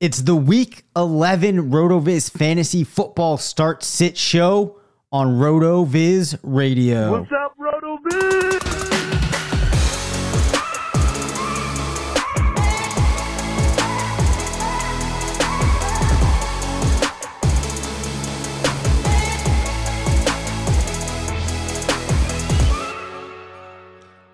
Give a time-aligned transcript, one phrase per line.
[0.00, 4.78] It's the week 11 RotoViz fantasy football start sit show
[5.10, 7.18] on RotoViz Radio.
[7.18, 8.87] What's up, RotoViz?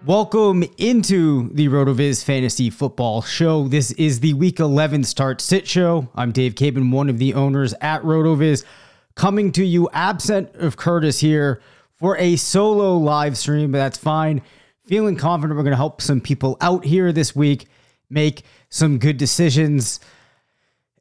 [0.06, 3.68] Welcome into the RotoViz Fantasy Football Show.
[3.68, 6.10] This is the Week 11 Start Sit Show.
[6.14, 8.66] I'm Dave Caban, one of the owners at RotoViz,
[9.14, 11.62] coming to you absent of Curtis here
[11.94, 14.42] for a solo live stream, but that's fine.
[14.84, 17.66] Feeling confident we're going to help some people out here this week,
[18.10, 20.00] make some good decisions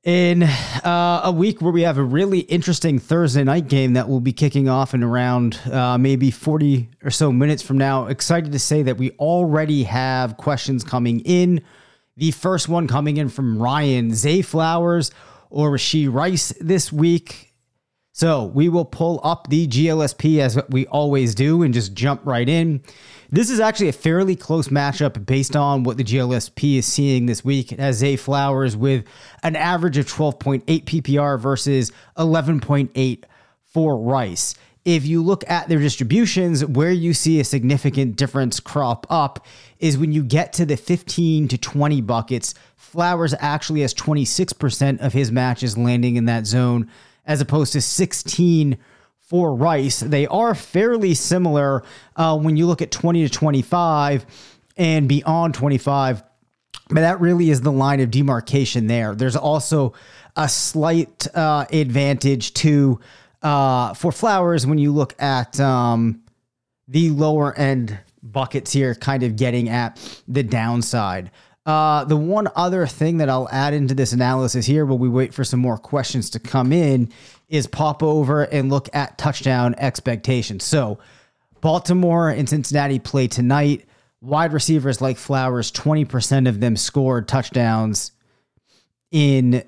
[0.03, 4.19] in uh, a week where we have a really interesting Thursday night game that will
[4.19, 8.07] be kicking off in around uh, maybe 40 or so minutes from now.
[8.07, 11.61] Excited to say that we already have questions coming in.
[12.17, 15.11] The first one coming in from Ryan Zay Flowers
[15.49, 17.52] or Rashee Rice this week.
[18.15, 22.47] So we will pull up the GLSP as we always do and just jump right
[22.47, 22.83] in.
[23.31, 27.43] This is actually a fairly close matchup based on what the GLSP is seeing this
[27.43, 27.71] week.
[27.71, 29.05] It has Zay Flowers with
[29.41, 33.23] an average of 12.8 PPR versus 11.8
[33.65, 34.53] for Rice.
[34.85, 39.43] If you look at their distributions, where you see a significant difference crop up
[39.79, 42.53] is when you get to the 15 to 20 buckets.
[42.75, 46.91] Flowers actually has 26% of his matches landing in that zone,
[47.25, 48.77] as opposed to 16
[49.19, 49.99] for Rice.
[49.99, 51.83] They are fairly similar
[52.15, 54.25] uh, when you look at 20 to 25
[54.77, 56.23] and beyond 25.
[56.89, 59.15] But that really is the line of demarcation there.
[59.15, 59.93] There's also
[60.35, 62.99] a slight uh, advantage to
[63.41, 66.21] uh, for Flowers when you look at um,
[66.87, 71.31] the lower end buckets here, kind of getting at the downside.
[71.65, 75.33] Uh, the one other thing that I'll add into this analysis here while we wait
[75.33, 77.09] for some more questions to come in
[77.47, 80.63] is pop over and look at touchdown expectations.
[80.65, 80.99] So,
[81.61, 83.85] Baltimore and Cincinnati play tonight.
[84.19, 88.11] Wide receivers like Flowers, 20% of them scored touchdowns
[89.11, 89.63] in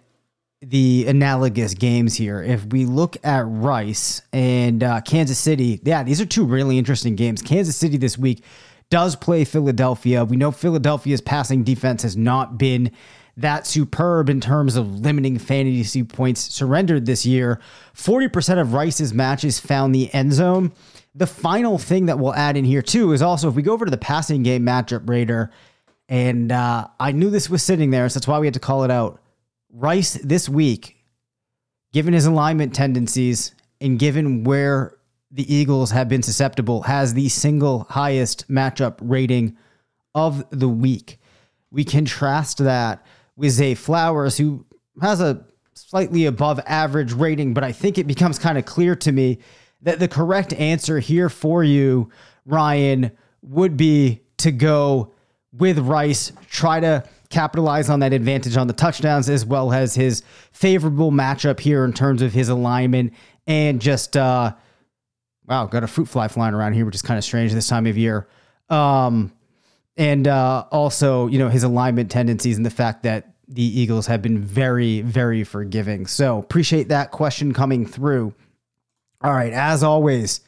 [0.61, 2.41] the analogous games here.
[2.41, 7.15] If we look at Rice and uh, Kansas City, yeah, these are two really interesting
[7.15, 7.41] games.
[7.41, 8.43] Kansas City this week
[8.89, 10.25] does play Philadelphia.
[10.25, 12.91] We know Philadelphia's passing defense has not been
[13.37, 17.59] that superb in terms of limiting fantasy points surrendered this year.
[17.93, 20.71] 40% of Rice's matches found the end zone.
[21.13, 23.85] The final thing that we'll add in here, too, is also if we go over
[23.85, 25.51] to the passing game matchup Rater,
[26.07, 28.83] and uh, I knew this was sitting there, so that's why we had to call
[28.83, 29.21] it out.
[29.71, 30.97] Rice this week,
[31.91, 34.97] given his alignment tendencies and given where
[35.35, 39.57] the Eagles have been susceptible, has the single highest matchup rating
[40.15, 41.19] of the week.
[41.71, 44.65] We contrast that with Zay Flowers, who
[45.01, 49.11] has a slightly above average rating, but I think it becomes kind of clear to
[49.11, 49.39] me
[49.81, 52.09] that the correct answer here for you,
[52.45, 55.11] Ryan, would be to go
[55.51, 60.23] with Rice, try to capitalize on that advantage on the touchdowns as well as his
[60.53, 63.11] favorable matchup here in terms of his alignment
[63.47, 64.53] and just uh
[65.47, 67.85] wow, got a fruit fly flying around here, which is kind of strange this time
[67.85, 68.27] of year.
[68.69, 69.31] Um
[69.97, 74.21] and uh, also you know his alignment tendencies and the fact that the Eagles have
[74.21, 76.07] been very very forgiving.
[76.07, 78.33] So appreciate that question coming through.
[79.21, 80.41] All right, as always,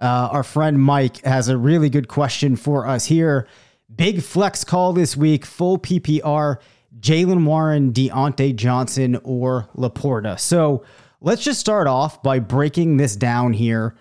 [0.00, 3.46] uh, our friend Mike has a really good question for us here.
[3.94, 6.58] Big flex call this week, full PPR,
[6.98, 10.38] Jaylen Warren, Diontae Johnson, or Laporta.
[10.38, 10.84] So
[11.20, 13.94] let's just start off by breaking this down here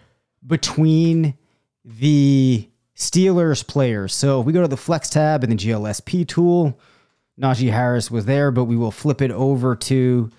[0.46, 1.36] between
[1.84, 4.14] the Steelers players.
[4.14, 6.80] So if we go to the Flex tab in the GLSP tool,
[7.40, 10.32] Najee Harris was there, but we will flip it over to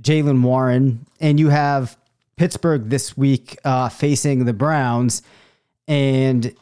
[0.00, 1.06] Jaylen Warren.
[1.20, 1.96] And you have
[2.36, 5.22] Pittsburgh this week uh, facing the Browns.
[5.88, 6.54] And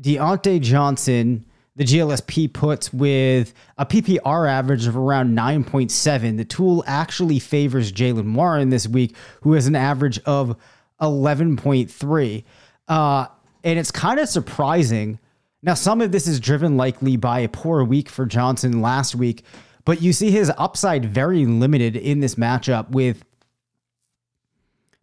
[0.00, 1.46] Diontae Johnson,
[1.76, 6.36] the GLSP puts with a PPR average of around 9.7.
[6.36, 10.56] The tool actually favors Jaylen Warren this week, who has an average of
[11.00, 12.44] 11.3.
[12.88, 13.26] Uh,
[13.64, 15.18] and it's kind of surprising.
[15.62, 19.44] Now, some of this is driven likely by a poor week for Johnson last week,
[19.84, 23.24] but you see his upside very limited in this matchup with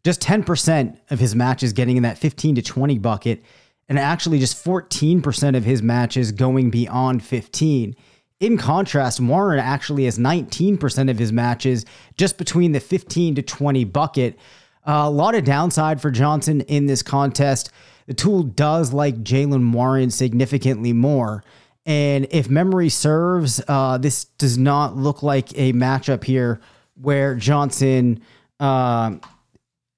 [0.03, 3.43] just 10% of his matches getting in that 15 to 20 bucket,
[3.89, 7.95] and actually just 14% of his matches going beyond 15.
[8.39, 11.85] In contrast, Warren actually has 19% of his matches
[12.17, 14.37] just between the 15 to 20 bucket.
[14.85, 17.71] Uh, a lot of downside for Johnson in this contest.
[18.07, 21.43] The tool does like Jaylen Warren significantly more.
[21.85, 26.61] And if memory serves, uh, this does not look like a matchup here
[26.95, 28.21] where Johnson,
[28.59, 29.15] uh,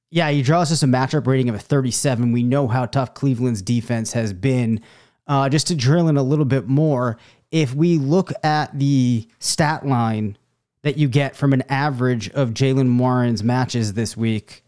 [0.09, 2.31] yeah, he draws us a matchup rating of a 37.
[2.31, 4.81] We know how tough Cleveland's defense has been.
[5.27, 7.17] Uh, just to drill in a little bit more,
[7.51, 10.37] if we look at the stat line
[10.83, 14.63] that you get from an average of Jaylen Warren's matches this week,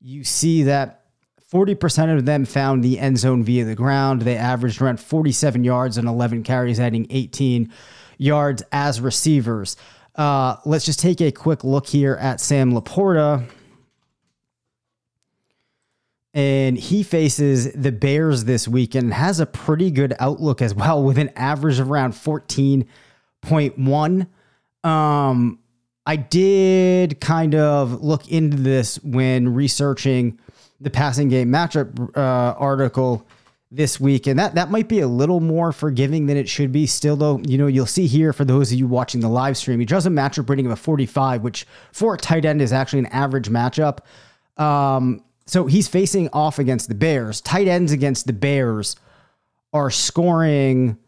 [0.00, 1.04] you see that
[1.52, 4.22] 40% of them found the end zone via the ground.
[4.22, 7.72] They averaged around 47 yards and 11 carries, adding 18
[8.18, 9.76] yards as receivers.
[10.14, 13.44] Uh, let's just take a quick look here at Sam Laporta.
[16.32, 21.02] And he faces the Bears this week and has a pretty good outlook as well,
[21.02, 24.26] with an average of around 14.1.
[24.84, 25.58] Um,
[26.06, 30.38] I did kind of look into this when researching
[30.80, 33.26] the passing game matchup uh, article
[33.70, 36.86] this week, and that that might be a little more forgiving than it should be.
[36.86, 39.78] Still, though, you know, you'll see here for those of you watching the live stream,
[39.78, 43.00] he draws a matchup rating of a 45, which for a tight end is actually
[43.00, 43.98] an average matchup.
[44.56, 47.40] Um, so he's facing off against the Bears.
[47.40, 48.96] Tight ends against the Bears
[49.72, 50.98] are scoring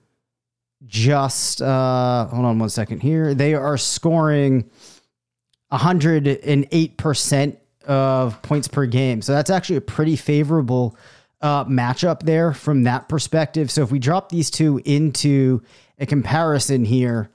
[0.86, 3.34] just uh hold on one second here.
[3.34, 4.70] They are scoring
[5.72, 7.56] 108%
[7.86, 9.22] of points per game.
[9.22, 10.96] So that's actually a pretty favorable
[11.40, 13.70] uh, matchup there from that perspective.
[13.70, 15.62] So if we drop these two into
[15.98, 17.30] a comparison here,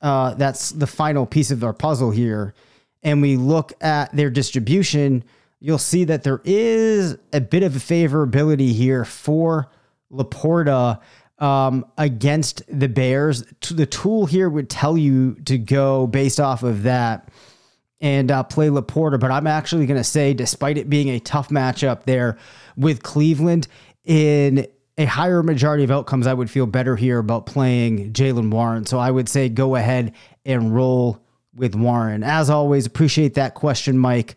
[0.00, 2.54] uh, that's the final piece of our puzzle here,
[3.02, 5.24] and we look at their distribution,
[5.58, 9.68] you'll see that there is a bit of a favorability here for
[10.12, 11.00] Laporta
[11.38, 13.44] um, against the Bears.
[13.70, 17.28] The tool here would tell you to go based off of that
[18.00, 19.18] and uh, play Laporta.
[19.18, 22.38] But I'm actually going to say, despite it being a tough matchup there
[22.76, 23.68] with Cleveland,
[24.04, 28.86] in a higher majority of outcomes, I would feel better here about playing Jaylen Warren.
[28.86, 30.14] So I would say go ahead
[30.44, 31.22] and roll
[31.54, 32.22] with Warren.
[32.24, 34.36] As always, appreciate that question, Mike.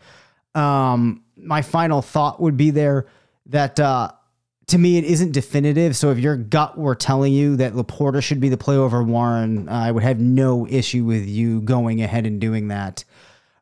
[0.54, 3.08] Um, my final thought would be there
[3.48, 4.12] that uh,
[4.72, 5.96] to me it isn't definitive.
[5.96, 9.70] So if your gut were telling you that Laporta should be the play over Warren,
[9.70, 13.04] I would have no issue with you going ahead and doing that.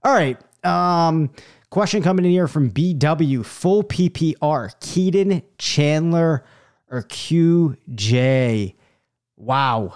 [0.04, 0.38] All right.
[0.64, 1.32] Um,
[1.70, 6.46] question coming in here from BW full PPR Keaton Chandler
[6.90, 8.76] or QJ.
[9.38, 9.96] Wow.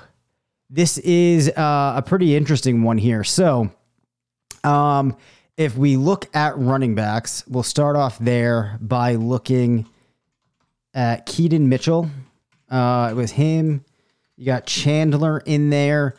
[0.69, 3.24] This is uh, a pretty interesting one here.
[3.24, 3.69] So,
[4.63, 5.16] um,
[5.56, 9.85] if we look at running backs, we'll start off there by looking
[10.94, 12.09] at Keaton Mitchell.
[12.69, 13.83] Uh, it was him.
[14.38, 16.16] You got Chandler in there.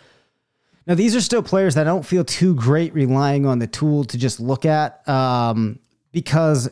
[0.87, 4.05] Now, these are still players that I don't feel too great relying on the tool
[4.05, 5.79] to just look at um,
[6.13, 6.71] because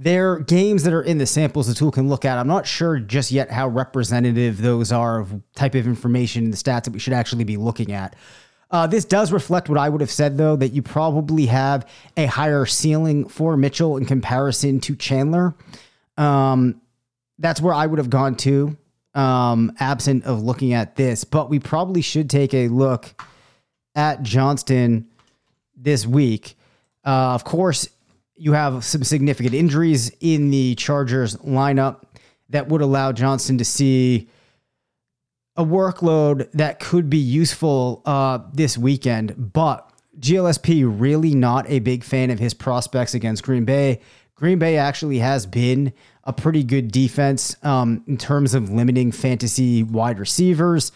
[0.00, 2.38] they're games that are in the samples the tool can look at.
[2.38, 6.56] I'm not sure just yet how representative those are of type of information in the
[6.56, 8.16] stats that we should actually be looking at.
[8.70, 12.26] Uh, this does reflect what I would have said, though, that you probably have a
[12.26, 15.54] higher ceiling for Mitchell in comparison to Chandler.
[16.16, 16.80] Um,
[17.38, 18.76] that's where I would have gone to
[19.14, 23.20] um, absent of looking at this, but we probably should take a look
[23.94, 25.08] at Johnston
[25.76, 26.56] this week.
[27.04, 27.88] Uh, of course,
[28.36, 32.02] you have some significant injuries in the Chargers lineup
[32.50, 34.28] that would allow Johnston to see
[35.56, 39.52] a workload that could be useful uh, this weekend.
[39.52, 44.00] But GLSP really not a big fan of his prospects against Green Bay.
[44.34, 45.92] Green Bay actually has been
[46.24, 50.92] a pretty good defense um, in terms of limiting fantasy wide receivers.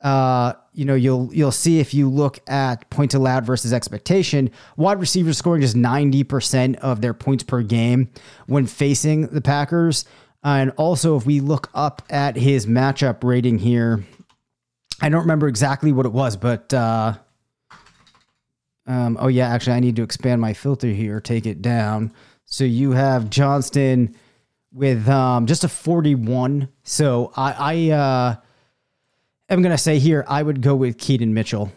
[0.00, 5.00] Uh, you know, you'll you'll see if you look at points allowed versus expectation, wide
[5.00, 8.08] receivers scoring just 90% of their points per game
[8.46, 10.04] when facing the Packers.
[10.44, 14.04] Uh, and also, if we look up at his matchup rating here,
[15.00, 17.14] I don't remember exactly what it was, but uh,
[18.86, 22.12] um, oh yeah, actually, I need to expand my filter here, take it down.
[22.46, 24.16] So you have Johnston
[24.72, 26.68] with um, just a 41.
[26.82, 28.36] So I, I uh,
[29.50, 31.70] am gonna say here I would go with Keaton Mitchell.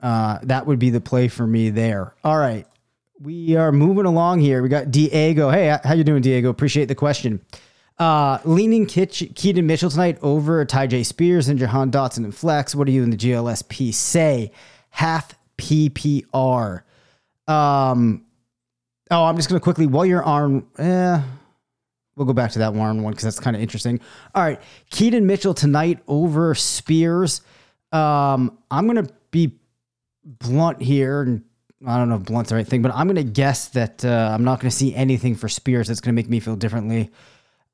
[0.00, 2.14] Uh, that would be the play for me there.
[2.22, 2.66] All right,
[3.20, 4.62] we are moving along here.
[4.62, 5.50] We got Diego.
[5.50, 6.50] Hey, how you doing, Diego?
[6.50, 7.40] Appreciate the question.
[7.98, 12.74] Uh, leaning Kitch, Keaton Mitchell tonight over Tyjae Spears and Jahan Dotson and Flex.
[12.74, 14.52] What do you in the GLSP say?
[14.90, 16.82] Half PPR.
[17.46, 18.24] Um,
[19.10, 21.20] oh, I'm just going to quickly, while you're on, eh,
[22.16, 24.00] we'll go back to that Warren one because that's kind of interesting.
[24.34, 24.60] All right.
[24.90, 27.42] Keaton Mitchell tonight over Spears.
[27.92, 29.58] Um, I'm going to be
[30.24, 31.44] blunt here and
[31.86, 34.30] I don't know if blunt's the right thing, but I'm going to guess that uh,
[34.32, 37.10] I'm not going to see anything for Spears that's going to make me feel differently.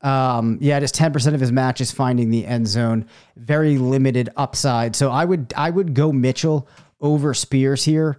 [0.01, 3.05] Um, yeah, just 10% of his matches finding the end zone.
[3.35, 4.95] Very limited upside.
[4.95, 6.67] So I would I would go Mitchell
[7.01, 8.17] over Spears here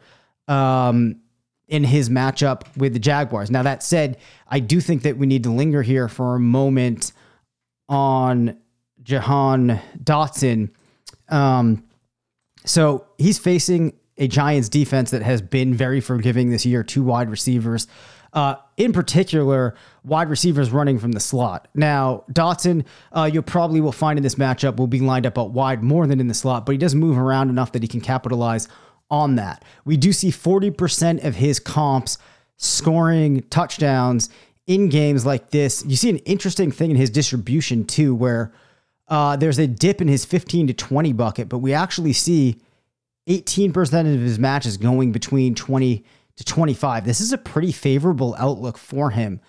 [0.48, 1.20] um,
[1.68, 3.50] in his matchup with the Jaguars.
[3.50, 4.18] Now that said,
[4.48, 7.12] I do think that we need to linger here for a moment
[7.88, 8.58] on
[9.02, 10.70] Jahan Dotson.
[11.28, 11.84] Um,
[12.64, 17.30] so he's facing a Giants defense that has been very forgiving this year, two wide
[17.30, 17.86] receivers.
[18.32, 21.68] Uh, in particular, wide receivers running from the slot.
[21.74, 25.50] Now, Dotson, uh, you probably will find in this matchup will be lined up out
[25.50, 28.00] wide more than in the slot, but he does move around enough that he can
[28.00, 28.68] capitalize
[29.10, 29.64] on that.
[29.84, 32.16] We do see 40% of his comps
[32.56, 34.30] scoring touchdowns
[34.66, 35.84] in games like this.
[35.86, 38.50] You see an interesting thing in his distribution too, where
[39.08, 42.56] uh, there's a dip in his 15 to 20 bucket, but we actually see
[43.28, 43.74] 18%
[44.14, 46.02] of his matches going between 20
[46.40, 47.04] to 25.
[47.04, 49.40] This is a pretty favorable outlook for him.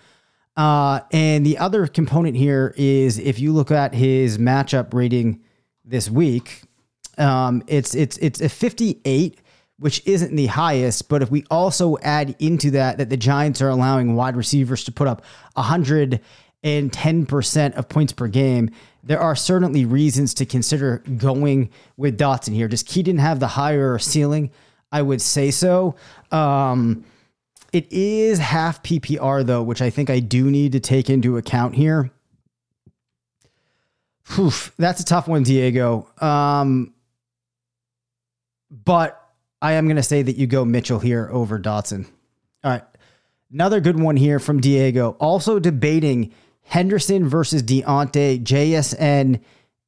[0.58, 5.40] Uh, and the other component here is if you look at his matchup rating
[5.86, 6.64] this week,
[7.16, 9.40] um, it's it's it's a 58,
[9.78, 11.08] which isn't the highest.
[11.08, 14.92] But if we also add into that that the Giants are allowing wide receivers to
[14.92, 15.24] put up
[15.56, 18.70] 110% of points per game,
[19.02, 22.68] there are certainly reasons to consider going with Dotson here.
[22.68, 24.50] Does Keaton have the higher ceiling?
[24.92, 25.96] I would say so.
[26.30, 27.04] Um,
[27.72, 31.74] it is half PPR though, which I think I do need to take into account
[31.74, 32.10] here.
[34.78, 36.08] That's a tough one, Diego.
[36.20, 36.92] Um,
[38.70, 39.18] but
[39.60, 42.06] I am going to say that you go Mitchell here over Dotson.
[42.62, 42.84] All right.
[43.52, 45.16] Another good one here from Diego.
[45.20, 46.32] Also debating
[46.62, 49.40] Henderson versus Diontae, JSN,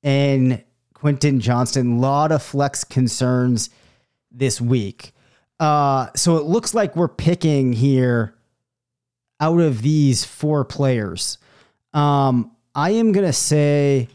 [0.03, 1.97] and Quentin Johnston.
[1.97, 3.71] A lot of flex concerns
[4.35, 5.13] this week.
[5.61, 8.35] Uh, so it looks like we're picking here
[9.41, 11.39] out of these four players.
[11.93, 14.09] Um, I am going to say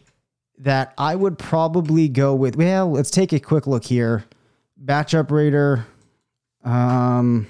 [0.60, 4.26] that I would probably go with, well, let's take a quick look here.
[4.84, 5.86] Matchup Rater.
[6.64, 7.48] Um,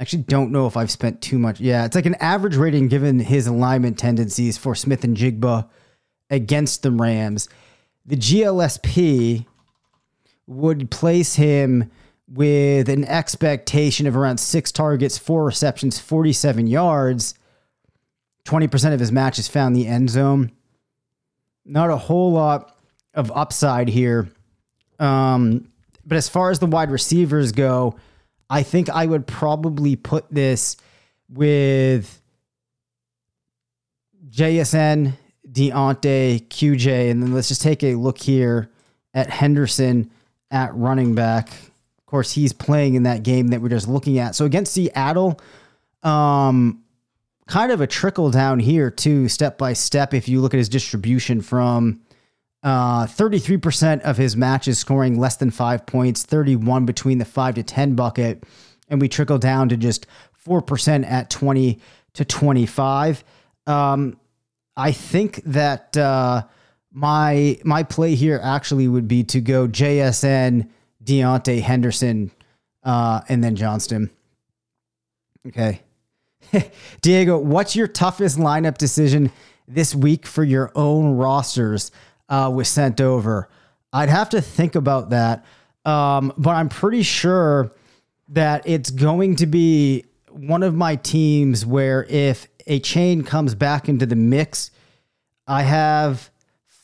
[0.00, 1.60] actually don't know if I've spent too much.
[1.60, 5.68] Yeah, it's like an average rating given his alignment tendencies for Smith-Njigba
[6.30, 7.48] against the Rams.
[8.06, 9.46] The GLSP
[10.46, 11.90] would place him
[12.28, 17.34] with an expectation of around six targets, four receptions, 47 yards.
[18.46, 20.52] 20% of his matches found the end zone.
[21.64, 22.76] Not a whole lot
[23.14, 24.28] of upside here.
[24.98, 25.68] Um,
[26.04, 27.96] but as far as the wide receivers go,
[28.50, 30.76] I think I would probably put this
[31.28, 32.20] with
[34.28, 35.14] JSN,
[35.50, 38.70] Diontae, QJ, and then let's just take a look here
[39.14, 40.10] at Henderson
[40.54, 41.48] at running back.
[41.50, 44.34] Of course, he's playing in that game that we're just looking at.
[44.34, 45.40] So against Seattle,
[46.02, 46.82] um,
[47.48, 50.14] kind of a trickle down here too, step by step.
[50.14, 52.00] If you look at his distribution from
[52.62, 57.62] uh, 33% of his matches scoring less than five points, 31 between the five to
[57.62, 58.44] 10 bucket,
[58.88, 60.06] and we trickle down to just
[60.46, 61.80] 4% at 20
[62.14, 63.24] to 25.
[63.66, 64.18] Um,
[64.76, 66.44] I think that uh,
[66.94, 70.68] my my play here actually would be to go JSN,
[71.02, 72.30] Diontae Henderson,
[72.84, 74.10] uh, and then Johnston.
[75.48, 75.82] Okay.
[77.02, 79.32] Diego, what's your toughest lineup decision
[79.66, 81.90] this week for your own rosters
[82.28, 83.48] uh, was sent over?
[83.92, 85.44] I'd have to think about that.
[85.84, 87.72] Um, but I'm pretty sure
[88.28, 94.06] that it's going to be one of my teams where if Achane comes back into
[94.06, 94.70] the mix,
[95.46, 96.30] I have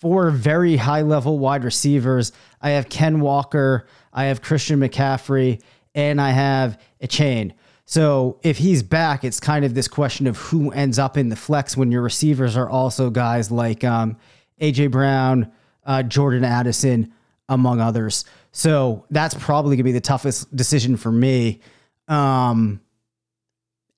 [0.00, 2.32] four very high level wide receivers.
[2.60, 5.60] I have Ken Walker, I have Christian McCaffrey,
[5.94, 7.52] and I have Achane.
[7.84, 11.36] So if he's back, it's kind of this question of who ends up in the
[11.36, 14.16] flex when your receivers are also guys like um,
[14.60, 15.50] AJ Brown,
[15.84, 17.12] uh, Jordan Addison,
[17.48, 18.24] among others.
[18.52, 21.60] So that's probably gonna be the toughest decision for me.
[22.08, 22.80] Um,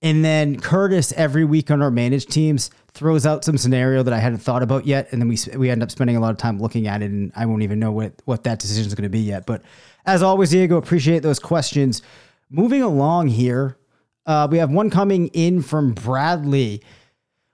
[0.02, 4.18] and then Curtis every week on our managed teams throws out some scenario that I
[4.18, 6.60] hadn't thought about yet, and then we we end up spending a lot of time
[6.60, 9.08] looking at it, and I won't even know what what that decision is going to
[9.08, 9.46] be yet.
[9.46, 9.62] But
[10.04, 12.02] as always, Diego, appreciate those questions.
[12.50, 13.78] Moving along here,
[14.26, 16.82] uh, we have one coming in from Bradley.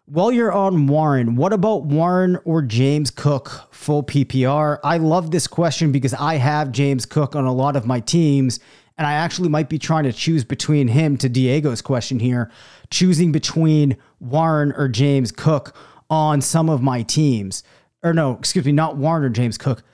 [0.06, 4.78] While you're on Warren, what about Warren or James Cook full PPR?
[4.82, 8.58] I love this question because I have James Cook on a lot of my teams,
[8.98, 12.50] and I actually might be trying to choose between him to Diego's question here,
[12.90, 15.76] choosing between Warren or James Cook
[16.10, 17.62] on some of my teams.
[18.02, 19.84] Or no, excuse me, not Warren or James Cook,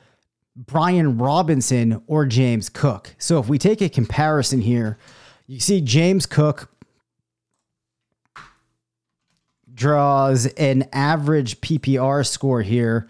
[0.56, 3.14] Brian Robinson or James Cook.
[3.18, 4.98] So if we take a comparison here,
[5.46, 6.70] you see James Cook
[9.74, 13.08] draws an average PPR score here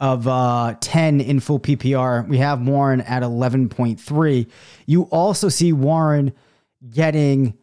[0.00, 2.26] of uh, 10 in full PPR.
[2.26, 4.50] We have Warren at 11.3.
[4.86, 6.32] You also see Warren
[6.90, 7.54] getting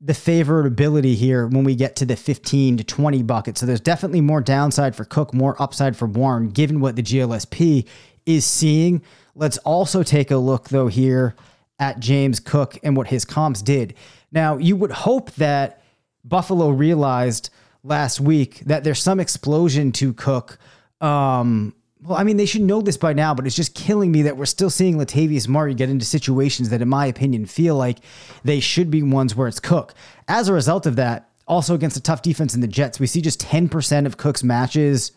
[0.00, 3.58] the favorability here when we get to the 15 to 20 bucket.
[3.58, 7.86] So there's definitely more downside for Cook, more upside for Warren, given what the GLSP
[8.24, 9.02] is seeing.
[9.34, 11.34] Let's also take a look, though, here
[11.80, 13.94] at James Cook and what his comps did.
[14.30, 15.82] Now, you would hope that
[16.24, 17.50] Buffalo realized
[17.82, 20.58] last week that there's some explosion to Cook.
[21.00, 24.22] Um, well, I mean, they should know this by now, but it's just killing me
[24.22, 27.98] that we're still seeing Latavius Murray get into situations that, in my opinion, feel like
[28.44, 29.94] they should be ones where it's Cook.
[30.28, 33.20] As a result of that, also against a tough defense in the Jets, we see
[33.20, 35.12] just 10% of Cook's matches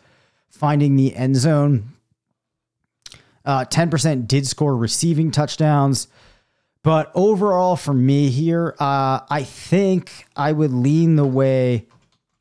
[0.49, 1.91] finding the end zone.
[3.45, 6.07] Uh, 10% did score receiving touchdowns.
[6.83, 11.87] But overall, for me here, uh, I think I would lean the way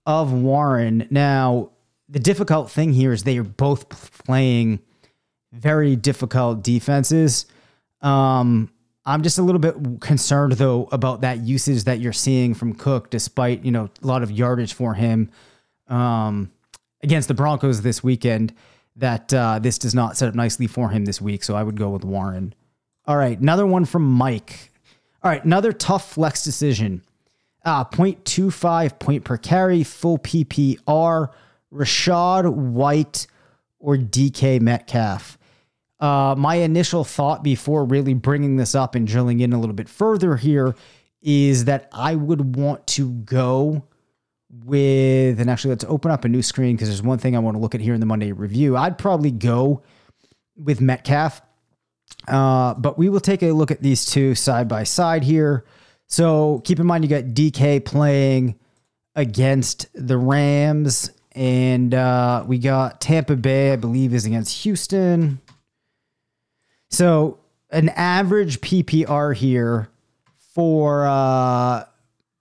[0.06, 1.06] of Warren.
[1.10, 1.69] Now,
[2.10, 3.88] the difficult thing here is they are both
[4.24, 4.80] playing
[5.52, 7.46] very difficult defenses.
[8.02, 8.70] Um,
[9.06, 13.10] I'm just a little bit concerned though about that usage that you're seeing from Cook,
[13.10, 15.30] despite you know a lot of yardage for him
[15.88, 16.50] um,
[17.02, 18.54] against the Broncos this weekend.
[18.96, 21.78] That uh, this does not set up nicely for him this week, so I would
[21.78, 22.54] go with Warren.
[23.06, 24.72] All right, another one from Mike.
[25.22, 27.02] All right, another tough flex decision.
[27.64, 31.30] Uh, 0.25 point per carry, full PPR.
[31.72, 33.26] Rachaad White
[33.78, 35.38] or DK Metcalf.
[35.98, 39.88] Uh, my initial thought before really bringing this up and drilling in a little bit
[39.88, 40.74] further here
[41.22, 43.84] is that I would want to go
[44.64, 47.56] with, and actually, let's open up a new screen because there's one thing I want
[47.56, 48.76] to look at here in the Monday review.
[48.76, 49.82] I'd probably go
[50.56, 51.40] with Metcalf,
[52.26, 55.64] uh, but we will take a look at these two side by side here.
[56.06, 58.58] So keep in mind, you got DK playing
[59.14, 65.40] against the Rams, and uh, we got Tampa Bay, I believe, is against Houston.
[66.88, 67.38] So
[67.70, 69.88] an average PPR here
[70.54, 71.84] for uh,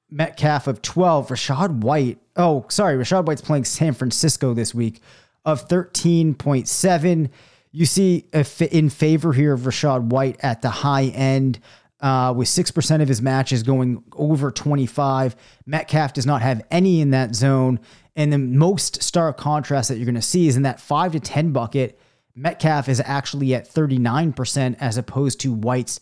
[0.10, 1.28] Metcalf of 12.
[1.28, 5.02] Rachaad White, oh, sorry, Rachaad White's playing San Francisco this week
[5.45, 7.30] of 13.7.
[7.71, 8.25] You see
[8.71, 11.60] in favor here of Rachaad White at the high end
[12.02, 15.36] uh, with 6% of his matches going over 25.
[15.65, 17.80] Metcalf does not have any in that zone.
[18.20, 21.22] And the most stark contrast that you're going to see is in that 5 to
[21.22, 21.98] 10 bucket,
[22.36, 26.02] Metcalf is actually at 39% as opposed to White's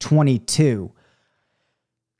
[0.00, 0.90] 22.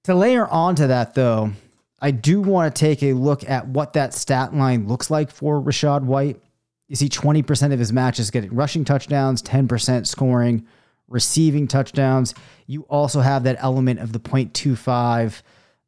[0.04, 1.52] To layer onto that, though,
[1.98, 5.62] I do want to take a look at what that stat line looks like for
[5.62, 6.42] Rachaad White.
[6.88, 10.66] You see 20% of his matches getting rushing touchdowns, 10% scoring,
[11.08, 12.34] receiving touchdowns.
[12.66, 15.40] You also have that element of the 0.25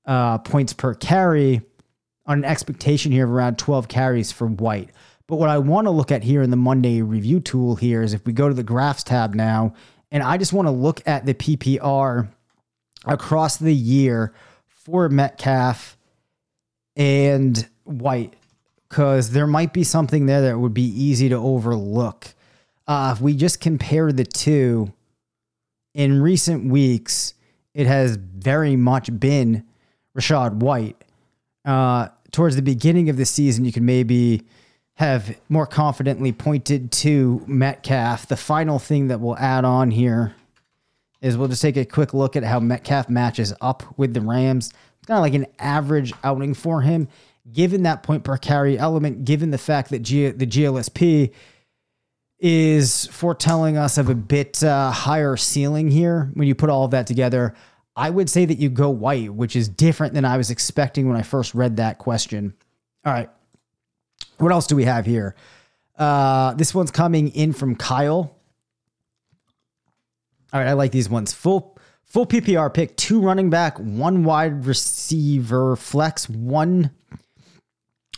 [0.07, 1.61] uh, points per carry
[2.31, 4.91] on an expectation here of around 12 carries for White.
[5.27, 8.15] But what I want to look at here in the Monday review tool here is
[8.15, 9.75] if we go to the graphs tab now,
[10.13, 12.29] and I just want to look at the PPR
[13.05, 14.33] across the year
[14.69, 15.99] for Metcalf
[16.95, 18.35] and White,
[18.89, 22.29] because there might be something there that would be easy to overlook.
[22.87, 24.93] Uh, if we just compare the two,
[25.95, 27.35] in recent weeks,
[27.75, 29.65] it has very much been
[30.17, 30.97] Rachaad White.
[31.65, 34.43] Uh, towards the beginning of the season, you can maybe
[34.95, 38.27] have more confidently pointed to Metcalf.
[38.27, 40.35] The final thing that we'll add on here
[41.23, 44.69] is we'll just take a quick look at how Metcalf matches up with the Rams.
[44.99, 47.09] It's kind of like an average outing for him,
[47.51, 51.33] given that point per carry element, given the fact that G- the GLSP
[52.39, 56.31] is foretelling us of a bit uh, higher ceiling here.
[56.35, 57.55] When you put all of that together,
[57.97, 61.17] I would say that you go white, which is different than I was expecting when
[61.17, 62.55] I first read that question.
[63.05, 63.31] All right.
[64.39, 65.35] What else do we have here?
[65.99, 68.37] Uh, this one's coming in from Kyle.
[70.53, 71.33] All right, I like these ones.
[71.33, 76.91] Full full PPR pick, two running back, one wide receiver, flex, one.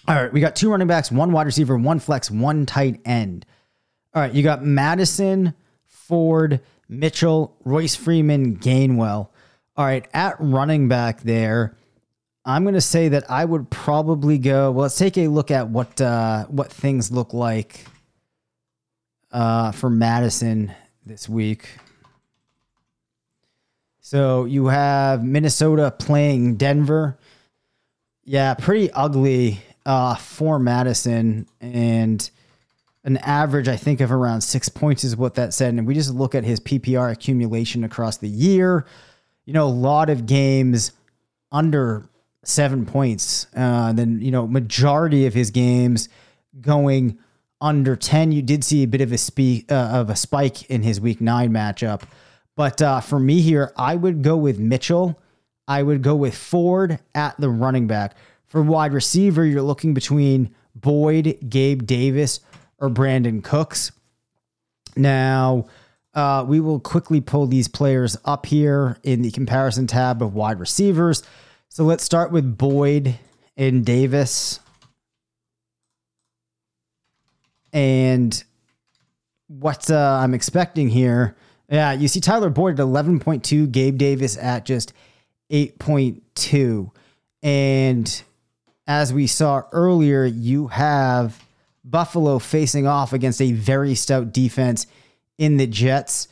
[0.08, 3.44] All right, we got two running backs, one wide receiver, one flex, one tight end.
[4.14, 5.54] All right, you got Madison,
[5.86, 9.28] Ford, Mitchell, Royce Freeman, Gainwell.
[9.76, 11.76] All right, at running back there,
[12.44, 14.70] I'm going to say that I would probably go.
[14.70, 17.86] Well, let's take a look at what uh, what things look like
[19.30, 20.74] uh, for Madison
[21.06, 21.68] this week.
[24.00, 27.16] So you have Minnesota playing Denver.
[28.24, 32.30] Yeah, pretty ugly uh, for Madison and
[33.04, 35.74] an average, I think, of around six points is what that said.
[35.74, 38.86] And we just look at his PPR accumulation across the year,
[39.52, 40.92] you know, a lot of games
[41.52, 42.08] under
[42.42, 43.48] seven points.
[43.54, 46.08] Uh, then, you know, majority of his games
[46.58, 47.18] going
[47.60, 48.32] under 10.
[48.32, 51.20] You did see a bit of a spe- uh, of a spike in his week
[51.20, 52.04] nine matchup.
[52.56, 55.20] But uh, for me here, I would go with Mitchell.
[55.68, 58.14] I would go with Ford at the running back.
[58.46, 62.40] For wide receiver, you're looking between Boyd, Gabe Davis,
[62.78, 63.92] or Brandin Cooks.
[64.96, 65.66] Now,
[66.14, 70.60] uh, we will quickly pull these players up here in the comparison tab of wide
[70.60, 71.22] receivers.
[71.68, 73.18] So let's start with Boyd
[73.56, 74.60] and Davis.
[77.72, 78.42] And
[79.48, 81.36] what uh, I'm expecting here
[81.72, 84.92] yeah, you see Tyler Boyd at 11.2, Gabe Davis at just
[85.50, 86.90] 8.2.
[87.42, 88.22] And
[88.86, 91.42] as we saw earlier, you have
[91.82, 94.86] Buffalo facing off against a very stout defense
[95.42, 96.28] in the Jets.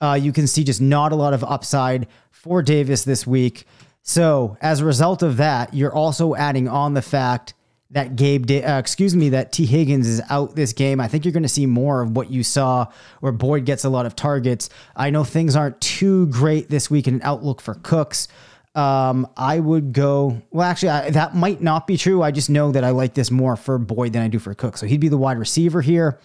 [0.00, 3.64] Uh, you can see just not a lot of upside for Davis this week.
[4.02, 7.54] So, as a result of that, you're also adding on the fact
[7.90, 11.00] that Gabe, uh, excuse me, that Tee Higgins is out this game.
[11.00, 12.86] I think you're going to see more of what you saw
[13.20, 14.70] where Boyd gets a lot of targets.
[14.96, 18.28] I know things aren't too great this week in an outlook for Cooks.
[18.74, 22.22] Um, I would go, well, actually, I, that might not be true.
[22.22, 24.78] I just know that I like this more for Boyd than I do for Cook.
[24.78, 26.18] So he'd be the wide receiver here.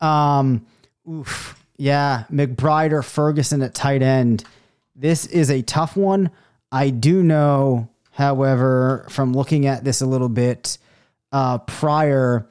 [0.00, 0.66] Um,
[1.08, 4.44] oof, yeah, McBride or Ferguson at tight end.
[4.94, 6.30] This is a tough one.
[6.70, 10.76] I do know, however, from looking at this a little bit,
[11.32, 12.46] uh, prior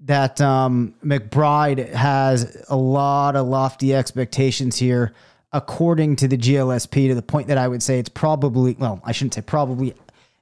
[0.00, 5.12] that um, McBride has a lot of lofty expectations here,
[5.52, 9.12] according to the GLSP, to the point that I would say it's probably, well, I
[9.12, 9.94] shouldn't say probably,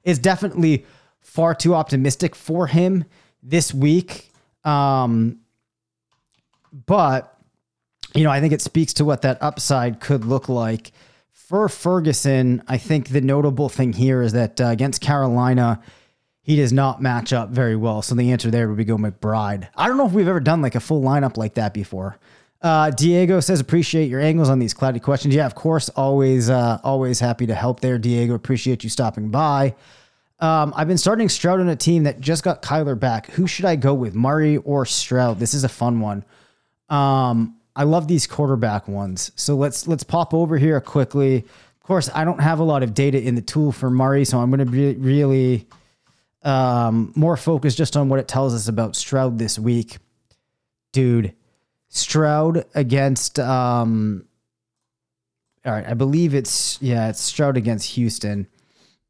[0.03, 0.85] it's definitely
[1.19, 3.05] far too optimistic for him
[3.43, 4.31] this week.
[4.63, 5.41] Um,
[6.87, 7.37] but,
[8.13, 10.91] you know, I think it speaks to what that upside could look like.
[11.31, 15.81] For Ferguson, I think the notable thing here is that uh, against Carolina,
[16.41, 18.01] he does not match up very well.
[18.01, 19.67] So the answer there would be go McBride.
[19.75, 22.17] I don't know if we've ever done like a full lineup like that before.
[22.61, 25.33] Uh, Diego says appreciate your angles on these cloudy questions.
[25.33, 28.35] Yeah, of course, always uh, always happy to help there, Diego.
[28.35, 29.75] Appreciate you stopping by.
[30.39, 33.29] Um, I've been starting Stroud on a team that just got Kyler back.
[33.31, 35.39] Who should I go with, Murray or Stroud?
[35.39, 36.23] This is a fun one.
[36.89, 39.31] Um, I love these quarterback ones.
[39.35, 41.37] So let's let's pop over here quickly.
[41.37, 44.39] Of course, I don't have a lot of data in the tool for Murray, so
[44.39, 45.67] I'm going to be really
[46.43, 49.97] um, more focused just on what it tells us about Stroud this week.
[50.91, 51.33] Dude,
[51.93, 54.25] Stroud against um
[55.63, 58.47] all right, I believe it's yeah, it's Stroud against Houston.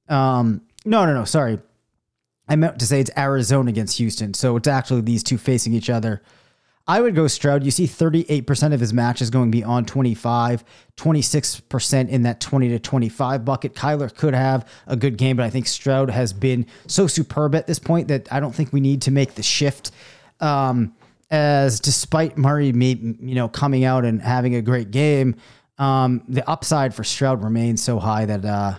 [0.10, 1.60] Um no, no, no, sorry.
[2.50, 4.34] I meant to say it's Arizona against Houston.
[4.34, 6.24] So it's actually these two facing each other.
[6.92, 7.64] I would go Stroud.
[7.64, 10.66] You see 38% of his matches going beyond 25,
[10.98, 13.76] 26% in that 20 to 25 bucket.
[13.76, 17.66] Kyler could have a good game, but I think Stroud has been so superb at
[17.66, 19.92] this point that I don't think we need to make the shift.
[20.42, 20.94] Um,
[21.30, 25.38] as despite Murray, you know, coming out and having a great game,
[25.78, 28.76] um, the upside for Stroud remains so high that, uh,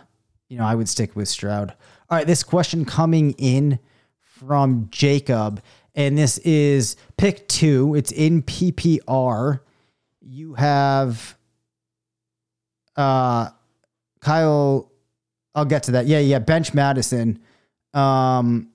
[0.50, 1.70] you know, I would stick with Stroud.
[2.10, 3.78] All right, this question coming in
[4.20, 5.62] from Jacob
[5.94, 7.94] and this is pick two.
[7.94, 9.60] It's in PPR.
[10.20, 11.36] You have
[12.96, 13.50] uh
[14.20, 14.90] Kyle.
[15.54, 16.06] I'll get to that.
[16.06, 16.38] Yeah, yeah.
[16.38, 17.40] Bench Madison.
[17.92, 18.71] Um,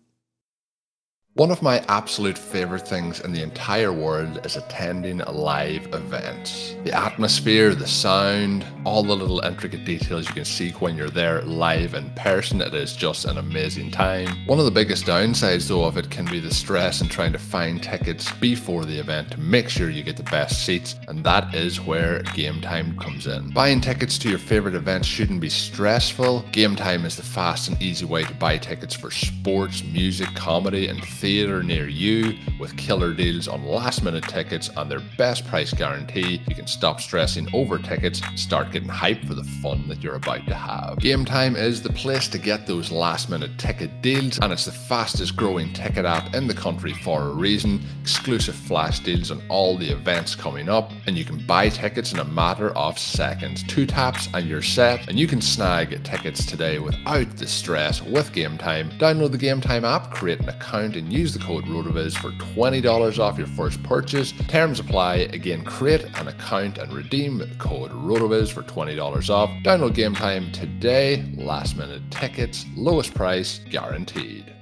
[1.38, 6.74] one of my absolute favorite things in the entire world is attending live events.
[6.84, 11.44] The atmosphere, the sound, all the little intricate details you can see when you're there
[11.44, 14.48] live in person, it is just an amazing time.
[14.48, 17.40] One of the biggest downsides though of it can be the stress in trying to
[17.40, 21.54] find tickets before the event to make sure you get the best seats, and that
[21.54, 23.52] is where game time comes in.
[23.52, 26.46] Buying tickets to your favorite events shouldn't be stressful.
[26.52, 30.88] Game time is the fast and easy way to buy tickets for sports, music, comedy,
[30.88, 35.46] and theatre theatre near you with killer deals on last minute tickets and their best
[35.46, 36.42] price guarantee.
[36.48, 40.46] You can stop stressing over tickets start getting hyped for the fun that you're about
[40.48, 41.00] to have.
[41.00, 44.72] Game Time is the place to get those last minute ticket deals, and it's the
[44.72, 47.82] fastest growing ticket app in the country for a reason.
[48.02, 52.20] Exclusive flash deals on all the events coming up, and you can buy tickets in
[52.20, 53.64] a matter of seconds.
[53.64, 58.32] Two taps and you're set, and you can snag tickets today without the stress with
[58.32, 58.90] Game Time.
[58.92, 63.20] Download the Game Time app, create an account, and use the code ROTOVIZ for $20
[63.20, 64.32] off your first purchase.
[64.48, 65.16] Terms apply.
[65.34, 69.50] Again, create an account and redeem code ROTOVIZ for $20 off.
[69.64, 71.26] Download Game Time today.
[71.36, 74.54] Last minute tickets, lowest price guaranteed.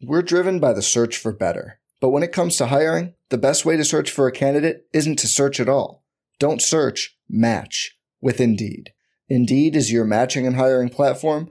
[0.00, 1.80] We're driven by the search for better.
[2.00, 5.18] But when it comes to hiring, the best way to search for a candidate isn't
[5.18, 6.04] to search at all.
[6.38, 8.92] Don't search, match with Indeed.
[9.28, 11.50] Indeed is your matching and hiring platform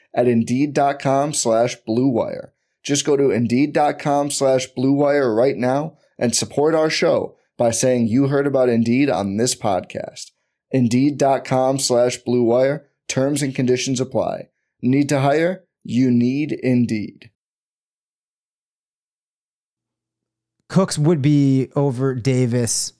[0.13, 2.49] at Indeed.com slash BlueWire.
[2.83, 8.27] Just go to Indeed.com slash BlueWire right now and support our show by saying you
[8.27, 10.31] heard about Indeed on this podcast.
[10.71, 12.85] Indeed.com slash BlueWire.
[13.07, 14.49] Terms and conditions apply.
[14.81, 15.65] Need to hire?
[15.83, 17.29] You need Indeed.
[20.69, 22.93] Cooks would be over Davis.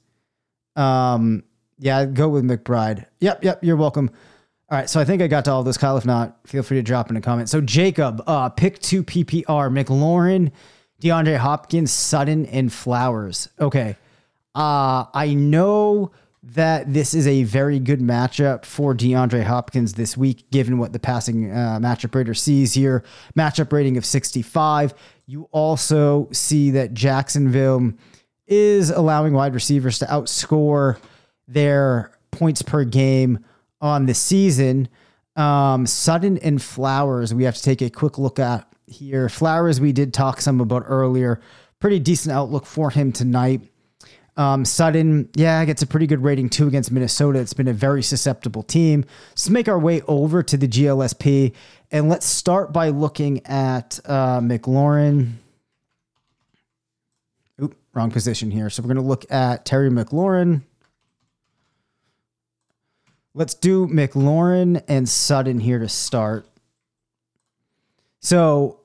[0.75, 1.43] Um,
[1.79, 3.05] yeah, go with McBride.
[3.21, 4.11] Yep, yep, you're welcome.
[4.71, 5.97] All right, so I think I got to all this, Kyle.
[5.97, 7.49] If not, feel free to drop in a comment.
[7.49, 10.53] So Jacob, uh, pick two PPR: McLaurin,
[11.01, 13.49] DeAndre Hopkins, Sutton, and Flowers.
[13.59, 13.97] Okay,
[14.55, 20.49] uh, I know that this is a very good matchup for DeAndre Hopkins this week,
[20.51, 23.03] given what the passing uh, matchup rater sees here.
[23.37, 24.93] Matchup rating of 65.
[25.25, 27.91] You also see that Jacksonville
[28.47, 30.97] is allowing wide receivers to outscore
[31.45, 33.43] their points per game
[33.81, 34.87] on the season.
[35.35, 39.29] Um, Sutton and Flowers, we have to take a quick look at here.
[39.29, 41.39] Flowers, we did talk some about earlier.
[41.79, 43.61] Pretty decent outlook for him tonight.
[44.37, 47.39] Um, Sutton, yeah, gets a pretty good rating too against Minnesota.
[47.39, 49.05] It's been a very susceptible team.
[49.31, 51.53] Let's make our way over to the GLSP
[51.91, 55.33] and let's start by looking at uh, McLaurin.
[57.61, 58.69] Oop, wrong position here.
[58.69, 60.63] So we're going to look at Terry McLaurin.
[63.33, 66.47] Let's do McLaurin and Sutton here to start.
[68.19, 68.81] So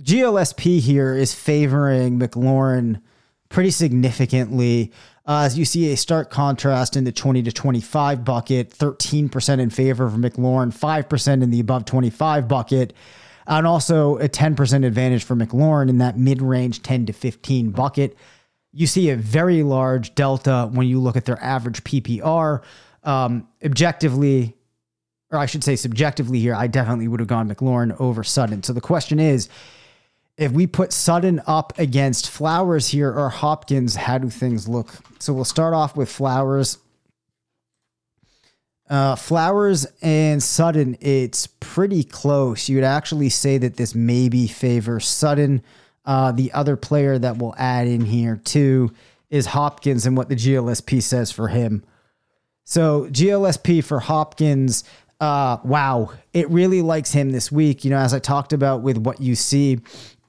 [0.00, 3.00] GLSP here is favoring McLaurin
[3.48, 4.92] pretty significantly.
[5.26, 9.70] Uh, as you see a stark contrast in the 20 to 25 bucket, 13% in
[9.70, 12.92] favor of McLaurin, 5% in the above 25 bucket,
[13.46, 18.16] and also a 10% advantage for McLaurin in that mid range 10 to 15 bucket.
[18.72, 22.62] You see a very large delta when you look at their average PPR.
[23.04, 24.56] Um, objectively,
[25.30, 28.62] or I should say subjectively here, I definitely would have gone McLaurin over Sutton.
[28.62, 29.48] So the question is,
[30.36, 34.94] if we put Sutton up against Flowers here or Hopkins, how do things look?
[35.18, 36.78] So we'll start off with Flowers.
[38.88, 42.68] Uh, Flowers and Sutton, it's pretty close.
[42.68, 45.62] You would actually say that this maybe favors Sutton.
[46.04, 48.92] Uh, the other player that we'll add in here too
[49.30, 51.84] is Hopkins and what the GLSP says for him.
[52.64, 54.84] So GLSP for Hopkins,
[55.20, 57.84] uh, wow, it really likes him this week.
[57.84, 59.80] You know, as I talked about with what you see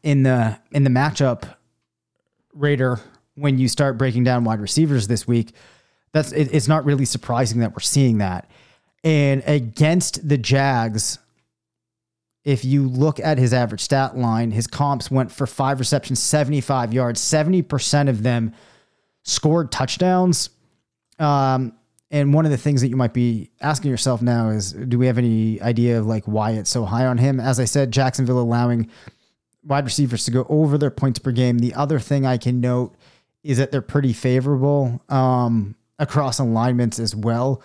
[0.04, 1.56] in the in the matchup
[2.54, 3.00] rater
[3.36, 5.54] when you start breaking down wide receivers this week,
[6.12, 8.50] that's it, it's not really surprising that we're seeing that.
[9.04, 11.20] And against the Jags,
[12.46, 16.94] if you look at his average stat line, his comps went for five receptions, 75
[16.94, 17.22] yards.
[17.22, 18.54] 70% of them
[19.24, 20.50] scored touchdowns.
[21.20, 21.74] Um,
[22.14, 25.08] and one of the things that you might be asking yourself now is do we
[25.08, 27.40] have any idea of like why it's so high on him?
[27.40, 28.88] As I said, Jacksonville allowing
[29.64, 31.58] wide receivers to go over their points per game.
[31.58, 32.94] The other thing I can note
[33.42, 37.64] is that they're pretty favorable um, across alignments as well.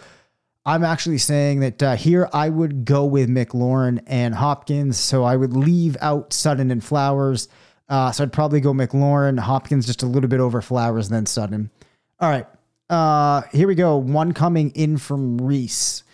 [0.65, 4.99] I'm actually saying that uh, here I would go with McLaurin and Hopkins.
[4.99, 7.49] So I would leave out Sutton and Flowers.
[7.87, 11.71] Uh, so I'd probably go McLaurin, Hopkins just a little bit over Flowers, then Sutton.
[12.19, 12.47] All right.
[12.89, 13.97] Uh, here we go.
[13.97, 16.05] One coming in from Reese.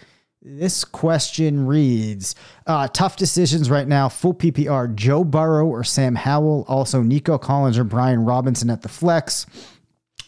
[0.47, 2.35] This question reads
[2.67, 4.11] uh, Tough decisions right now.
[4.11, 6.67] Full PPR Joe Burrow or Sam Howell.
[6.69, 9.47] Also, Nico Collins or Brian Robinson at the flex.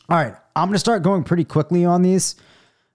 [0.09, 0.35] All right.
[0.55, 2.37] I'm going to start going pretty quickly on these.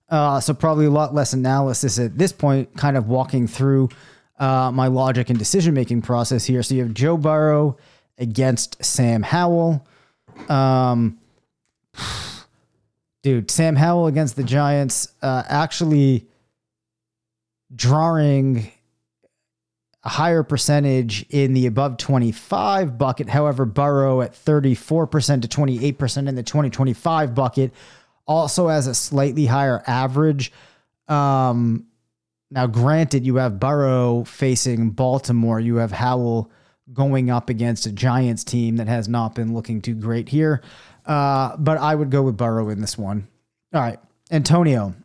[0.09, 3.89] Uh, so, probably a lot less analysis at this point, kind of walking through
[4.39, 6.63] uh, my logic and decision making process here.
[6.63, 7.77] So, you have Joe Burrow
[8.17, 9.85] against Sam Howell.
[10.49, 11.19] Um,
[13.23, 15.09] dude, Sam Howell against the Giants.
[15.21, 16.27] Uh, actually
[17.73, 18.71] drawing
[20.03, 23.29] a higher percentage in the above 25 bucket.
[23.29, 27.71] However, Burrow at 34% to 28% in the 2025 bucket
[28.27, 30.51] also has a slightly higher average.
[31.07, 31.87] Um,
[32.49, 36.51] now, granted, you have Burrow facing Baltimore, you have Howell
[36.91, 40.61] going up against a Giants team that has not been looking too great here.
[41.11, 43.27] Uh, but I would go with Burrow in this one.
[43.73, 43.99] All right,
[44.31, 44.95] Antonio,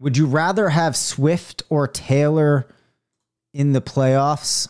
[0.00, 2.66] would you rather have Swift or Taylor
[3.52, 4.68] in the playoffs?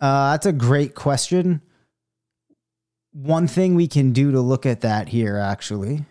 [0.00, 1.60] Uh, that's a great question.
[3.12, 6.06] One thing we can do to look at that here, actually,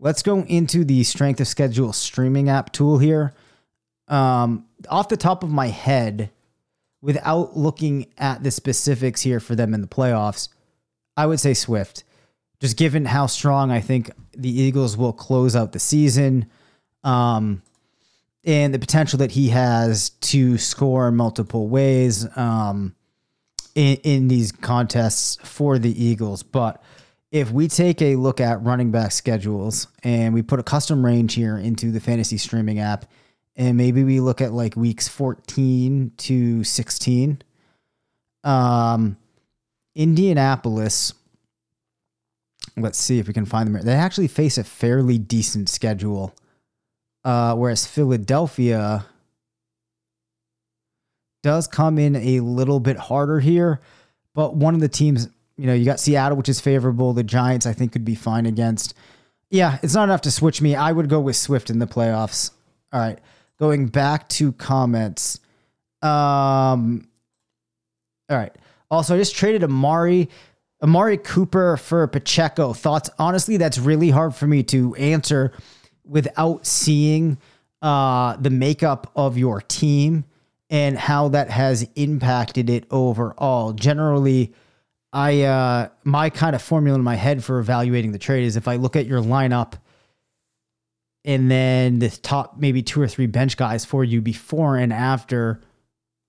[0.00, 3.34] let's go into the strength of schedule streaming app tool here.
[4.08, 6.32] Um, off the top of my head,
[7.02, 10.48] without looking at the specifics here for them in the playoffs,
[11.16, 12.04] I would say Swift.
[12.60, 16.46] Just given how strong I think the Eagles will close out the season
[17.02, 17.60] um,
[18.44, 22.94] and the potential that he has to score multiple ways um,
[23.74, 26.44] in, in these contests for the Eagles.
[26.44, 26.80] But
[27.32, 31.34] if we take a look at running back schedules and we put a custom range
[31.34, 33.06] here into the fantasy streaming app,
[33.56, 37.42] and maybe we look at like weeks 14 to 16,
[38.44, 39.16] um,
[39.94, 41.14] Indianapolis.
[42.76, 43.84] Let's see if we can find them.
[43.84, 46.34] They actually face a fairly decent schedule
[47.24, 49.06] uh, whereas Philadelphia
[51.42, 53.80] does come in a little bit harder here.
[54.34, 57.12] But one of the teams, you know, you got Seattle, which is favorable.
[57.12, 58.94] The Giants, I think, could be fine against.
[59.50, 60.74] Yeah, it's not enough to switch me.
[60.74, 62.50] I would go with Swift in the playoffs.
[62.92, 63.18] All right.
[63.62, 65.38] Going back to comments.
[66.02, 67.06] Um,
[68.28, 68.52] all right.
[68.90, 70.28] Also, I just traded Amari.
[70.82, 72.72] Amari Cooper for Pacheco.
[72.72, 73.08] Thoughts?
[73.20, 75.52] Honestly, that's really hard for me to answer
[76.04, 77.38] without seeing
[77.82, 80.24] uh, the makeup of your team
[80.68, 83.74] and how that has impacted it overall.
[83.74, 84.52] Generally,
[85.12, 88.66] I uh, my kind of formula in my head for evaluating the trade is if
[88.66, 89.74] I look at your lineup
[91.24, 95.60] and then the top maybe two or three bench guys for you before and after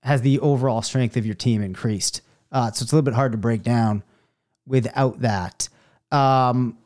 [0.03, 2.21] has the overall strength of your team increased.
[2.51, 4.03] Uh, so it's a little bit hard to break down
[4.67, 5.69] without that.
[6.11, 6.77] Um,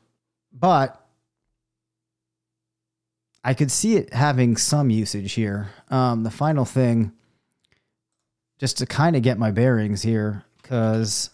[0.54, 1.04] but
[3.44, 5.70] I could see it having some usage here.
[5.90, 7.12] Um, the final thing,
[8.60, 11.30] just to kind of get my bearings here, because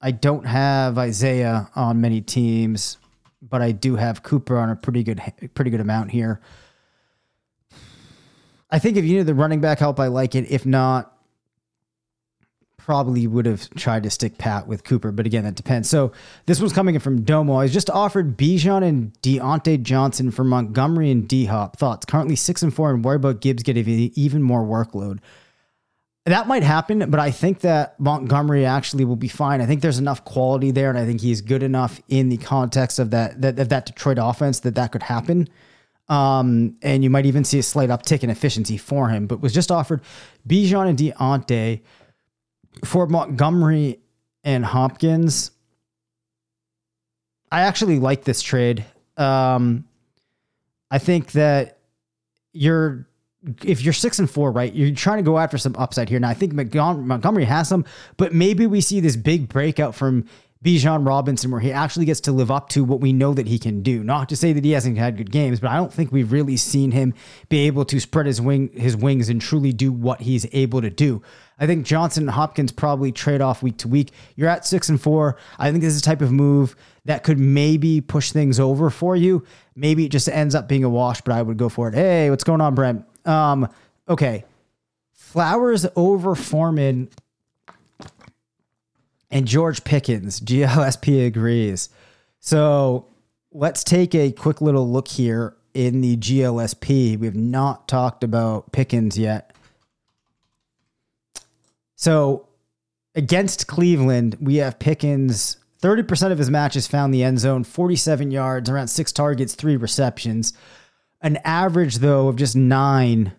[0.00, 2.98] I don't have Isaiah on many teams,
[3.48, 5.20] but I do have Cooper on a pretty good,
[5.54, 6.40] pretty good amount here.
[8.70, 10.50] I think if you need the running back help, I like it.
[10.50, 11.12] If not,
[12.76, 15.90] probably would have tried to stick pat with Cooper, but again, that depends.
[15.90, 16.12] So
[16.46, 17.56] this was coming in from Domo.
[17.56, 21.76] I just offered Bijan and Diontae Johnson for Montgomery and D Hop.
[21.76, 22.06] Thoughts?
[22.06, 25.18] Currently six and four, and worry about Gibbs getting even more workload.
[26.26, 29.60] That might happen, but I think that Montgomery actually will be fine.
[29.60, 32.98] I think there's enough quality there, and I think he's good enough in the context
[32.98, 35.48] of that that, that Detroit offense that that could happen.
[36.08, 39.26] Um, and you might even see a slight uptick in efficiency for him.
[39.28, 40.02] But was just offered
[40.48, 41.82] Bijan and Diontae
[42.84, 44.00] for Montgomery
[44.44, 45.50] and Hopkins,
[47.50, 48.84] I actually like this trade.
[49.16, 49.86] Um,
[50.90, 51.78] I think that
[52.52, 53.08] you're
[53.64, 56.18] if you're six and four, right, you're trying to go after some upside here.
[56.18, 57.84] Now, I think Montgomery has some,
[58.16, 60.24] but maybe we see this big breakout from
[60.64, 63.58] Bijan Robinson where he actually gets to live up to what we know that he
[63.58, 64.02] can do.
[64.02, 66.56] Not to say that he hasn't had good games, but I don't think we've really
[66.56, 67.14] seen him
[67.48, 70.90] be able to spread his wing his wings and truly do what he's able to
[70.90, 71.22] do.
[71.58, 74.10] I think Johnson and Hopkins probably trade off week to week.
[74.34, 75.36] You're at six and four.
[75.58, 79.14] I think this is a type of move that could maybe push things over for
[79.14, 79.44] you.
[79.76, 81.94] Maybe it just ends up being a wash, but I would go for it.
[81.94, 83.04] Hey, what's going on, Brent?
[83.26, 83.68] Um,
[84.08, 84.44] okay.
[85.12, 87.08] Flowers over Foreman
[89.30, 90.40] and George Pickens.
[90.40, 91.90] GLSP agrees.
[92.40, 93.06] So
[93.52, 97.18] let's take a quick little look here in the GLSP.
[97.18, 99.52] We have not talked about Pickens yet.
[101.96, 102.48] So
[103.14, 105.56] against Cleveland, we have Pickens.
[105.82, 110.54] 30% of his matches found the end zone, 47 yards, around six targets, three receptions.
[111.26, 113.32] An average though of just nine,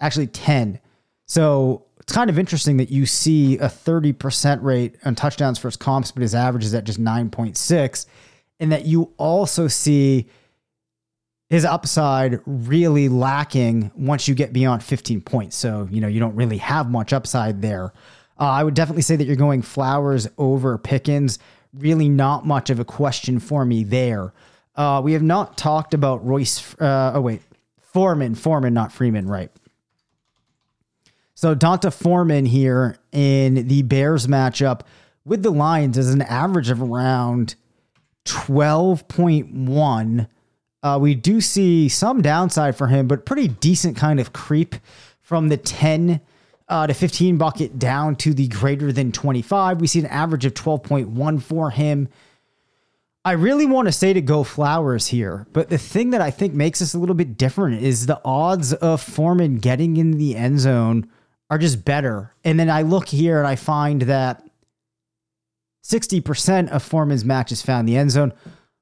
[0.00, 0.80] actually 10.
[1.26, 6.10] So it's kind of interesting that you see a 30% rate on touchdowns versus comps,
[6.10, 8.06] but his average is at just 9.6.
[8.58, 10.26] And that you also see
[11.48, 15.56] his upside really lacking once you get beyond 15 points.
[15.56, 17.92] So, you know, you don't really have much upside there.
[18.40, 21.38] Uh, I would definitely say that you're going Flowers over Pickens.
[21.72, 24.32] Really, not much of a question for me there.
[24.78, 26.80] Uh, we have not talked about Royce.
[26.80, 27.42] Uh, oh, wait.
[27.80, 29.50] Foreman, Foreman, not Freeman, right?
[31.34, 34.82] So D'Onta Foreman here in the Bears matchup
[35.24, 37.56] with the Lions is an average of around
[38.24, 40.28] 12.1.
[40.80, 44.76] Uh, we do see some downside for him, but pretty decent kind of creep
[45.20, 46.20] from the 10
[46.68, 49.80] uh, to 15 bucket down to the greater than 25.
[49.80, 52.08] We see an average of 12.1 for him.
[53.28, 56.54] I really want to say to go Flowers here, but the thing that I think
[56.54, 60.60] makes this a little bit different is the odds of Foreman getting in the end
[60.60, 61.10] zone
[61.50, 62.34] are just better.
[62.42, 64.42] And then I look here and I find that
[65.84, 68.32] 60% of Foreman's matches found the end zone.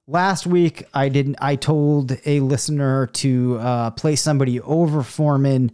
[0.07, 1.39] Last week, I didn't.
[1.41, 5.73] I told a listener to uh, play somebody over Foreman.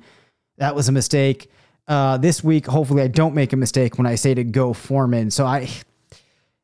[0.57, 1.51] That was a mistake.
[1.87, 5.31] Uh, this week, hopefully, I don't make a mistake when I say to go Foreman.
[5.31, 5.69] So I,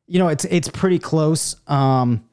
[0.09, 1.55] you know, it's it's pretty close.
[1.67, 2.23] Um,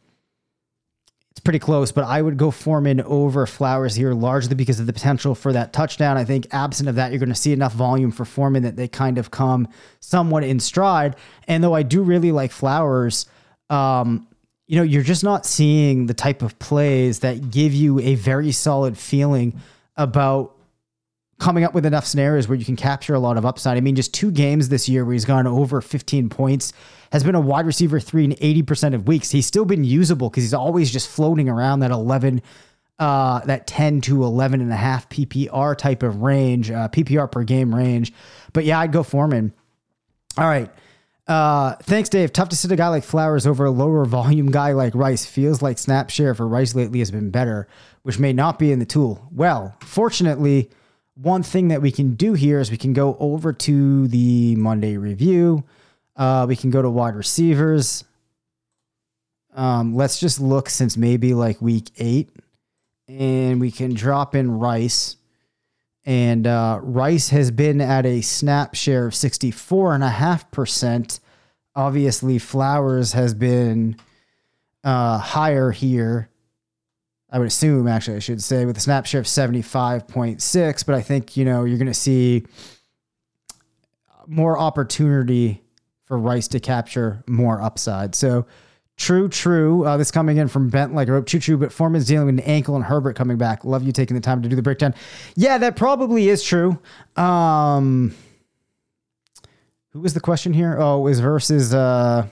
[1.47, 5.37] pretty close, but I would go Foreman over Flowers here largely because of the potential
[5.37, 6.16] for that touchdown.
[6.16, 8.89] I think absent of that, you're going to see enough volume for Foreman that they
[8.89, 9.68] kind of come
[10.01, 11.14] somewhat in stride.
[11.47, 13.27] And though I do really like Flowers,
[13.70, 14.27] um,
[14.66, 18.51] you know, you're just not seeing the type of plays that give you a very
[18.51, 19.61] solid feeling
[19.97, 20.57] about
[21.39, 23.77] coming up with enough scenarios where you can capture a lot of upside.
[23.77, 26.72] I mean, just two games this year where he's gone over 15 points,
[27.12, 29.30] has been a wide receiver three in 80% of weeks.
[29.30, 32.42] He's still been usable because he's always just floating around that 11,
[32.98, 37.44] uh, that 10 to 11 and a half PPR type of range, uh, PPR per
[37.44, 38.12] game range.
[38.52, 39.52] But yeah, I'd go Foreman.
[40.38, 40.70] All right.
[41.26, 42.32] Uh, thanks, Dave.
[42.32, 45.26] Tough to sit a guy like Flowers over a lower volume guy like Rice.
[45.26, 47.66] Feels like snap share for Rice lately has been better,
[48.02, 49.26] which may not be in the tool.
[49.32, 50.70] Well, fortunately,
[51.14, 54.96] one thing that we can do here is we can go over to the Monday
[54.96, 55.64] review.
[56.17, 58.05] Uh, we can go to wide receivers.
[59.55, 62.31] Um, let's just look since maybe like week eight,
[63.09, 65.17] and we can drop in Rice.
[66.05, 71.21] And uh, Rice has been at a snap share of 64.5%.
[71.75, 73.97] Obviously, Flowers has been
[74.85, 76.31] uh, higher here
[77.31, 80.87] I would assume, actually, I should say, with a snap share of 75.6.
[80.87, 82.45] But I think, you know, you're going to see
[84.27, 85.62] more opportunity
[86.07, 88.14] for Rice to capture more upside.
[88.14, 88.46] So,
[88.96, 89.84] true, true.
[89.84, 91.26] Uh, this coming in from Bent like a rope.
[91.26, 91.57] True, true.
[91.57, 93.64] But Foreman's dealing with an ankle and Herbert coming back.
[93.64, 94.94] Love you taking the time to do the breakdown.
[95.34, 96.78] Yeah, that probably is true.
[97.16, 98.14] Um,
[99.90, 100.76] who was the question here?
[100.78, 102.26] Oh, is versus, uh,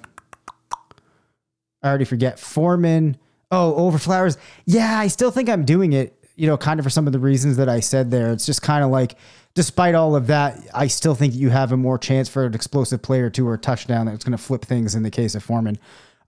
[1.82, 2.38] I already forget.
[2.38, 3.18] Foreman
[3.50, 4.36] Oh, over flowers.
[4.64, 7.20] Yeah, I still think I'm doing it, you know, kind of for some of the
[7.20, 8.32] reasons that I said there.
[8.32, 9.16] It's just kind of like,
[9.55, 13.02] despite all of that, I still think you have a more chance for an explosive
[13.02, 15.42] play or two or a touchdown that's going to flip things in the case of
[15.42, 15.78] Foreman.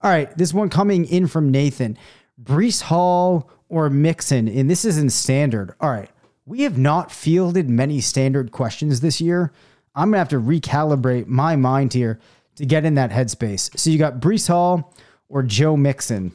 [0.01, 1.97] All right, this one coming in from Nathan.
[2.41, 5.73] Breece Hall or Mixon, and this is in standard.
[5.79, 6.09] All right,
[6.45, 9.51] we have not fielded many standard questions this year.
[9.95, 12.19] I'm gonna have to recalibrate my mind here
[12.55, 13.77] to get in that headspace.
[13.77, 14.93] So you got Breece Hall
[15.29, 16.31] or Joe Mixon.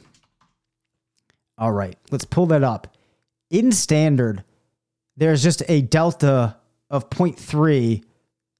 [1.57, 2.95] All right, let's pull that up.
[3.49, 4.43] In standard,
[5.15, 6.57] there's just a delta
[6.93, 8.03] of 0.3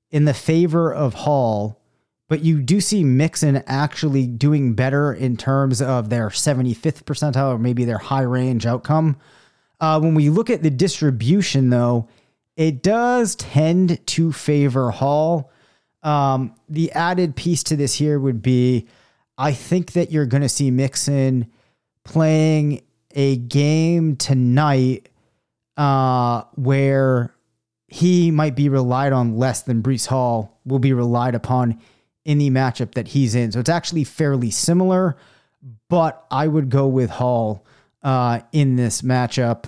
[0.09, 1.79] in the favor of Hall,
[2.27, 7.59] but you do see Mixon actually doing better in terms of their 75th percentile or
[7.59, 9.17] maybe their high range outcome.
[9.79, 12.07] Uh, when we look at the distribution, though,
[12.57, 15.51] it does tend to favor Hall.
[16.01, 18.88] Um, the added piece to this here would be
[19.38, 21.51] I think that you're going to see Mixon
[22.03, 22.81] playing
[23.15, 25.09] a game tonight
[25.77, 27.32] uh, where
[27.93, 31.79] he might be relied on less than Breece Hall will be relied upon
[32.25, 33.51] in the matchup that he's in.
[33.51, 35.15] So it's actually fairly similar,
[35.89, 37.63] but I would go with Hall
[38.01, 39.65] uh, in this matchup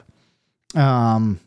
[0.73, 1.39] um,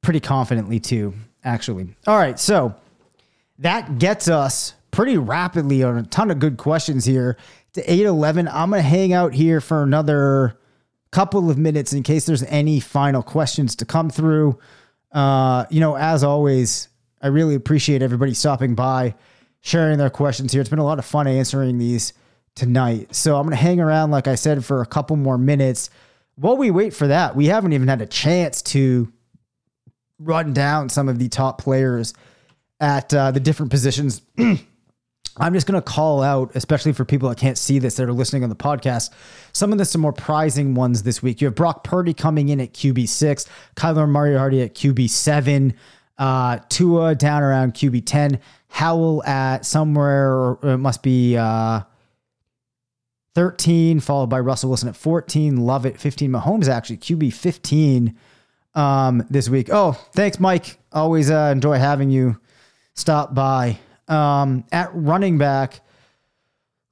[0.00, 1.88] pretty confidently, too, actually.
[2.06, 2.38] All right.
[2.38, 2.76] So
[3.58, 7.36] that gets us pretty rapidly on a ton of good questions here
[7.72, 8.46] to 811.
[8.46, 10.56] I'm going to hang out here for another
[11.10, 14.56] couple of minutes in case there's any final questions to come through.
[15.12, 16.88] Uh, you know, as always,
[17.20, 19.14] I really appreciate everybody stopping by,
[19.60, 20.60] sharing their questions here.
[20.60, 22.12] It's been a lot of fun answering these
[22.54, 23.14] tonight.
[23.14, 25.90] So I'm going to hang around, like I said, for a couple more minutes.
[26.36, 29.12] while we wait for that, we haven't even had a chance to
[30.18, 32.14] run down some of the top players
[32.80, 34.22] at uh, the different positions.
[35.36, 38.12] I'm just going to call out, especially for people that can't see this that are
[38.12, 39.10] listening on the podcast,
[39.52, 41.40] some of the some more prizing ones this week.
[41.40, 45.74] You have Brock Purdy coming in at QB six, Kyler Murray at QB seven,
[46.18, 51.82] uh, Tua down around QB ten, Howell at somewhere it must be uh,
[53.34, 58.16] 13, followed by Russell Wilson at 14, Love at 15, Mahomes actually QB 15
[58.74, 59.68] um, this week.
[59.72, 60.78] Oh, thanks, Mike.
[60.92, 62.38] Always uh, enjoy having you
[62.94, 63.78] stop by.
[64.10, 65.80] Um, at running back,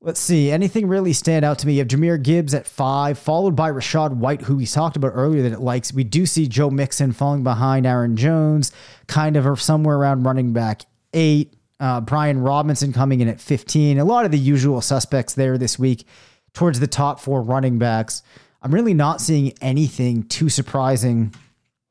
[0.00, 0.50] let's see.
[0.50, 1.74] Anything really stand out to me?
[1.74, 5.42] You have Jahmyr Gibbs at five, followed by Rachaad White, who we talked about earlier
[5.42, 5.92] that it likes.
[5.92, 8.72] We do see Joe Mixon falling behind Aaron Jones,
[9.08, 11.54] kind of somewhere around running back eight.
[11.80, 13.98] Uh, Brian Robinson coming in at 15.
[13.98, 16.06] A lot of the usual suspects there this week
[16.52, 18.22] towards the top four running backs.
[18.62, 21.34] I'm really not seeing anything too surprising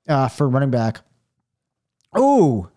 [0.08, 1.00] uh, for running back.
[2.14, 2.70] Oh,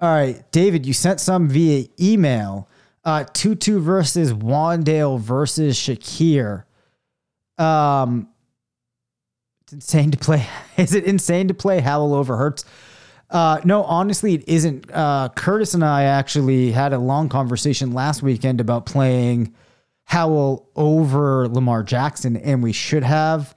[0.00, 2.68] all right, David, you sent some via email.
[3.04, 6.64] Uh, Tutu versus Wan'Dale versus Shakir.
[7.58, 8.28] Um,
[9.62, 10.46] it's insane to play.
[10.76, 12.64] Is it insane to play Howell over Hurts?
[13.30, 14.90] Uh, no, honestly, it isn't.
[14.92, 19.54] Uh, Curtis and I actually had a long conversation last weekend about playing
[20.04, 23.54] Howell over Lamar Jackson, and we should have.